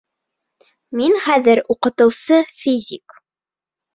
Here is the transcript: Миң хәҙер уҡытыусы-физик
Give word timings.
Миң 1.01 1.17
хәҙер 1.25 1.61
уҡытыусы-физик 1.75 3.17